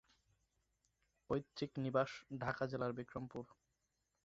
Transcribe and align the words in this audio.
পৈতৃক 1.29 1.71
নিবাস 1.77 2.11
ঢাকা 2.41 2.63
জেলার 2.65 2.91
বিক্রমপুর। 2.93 3.43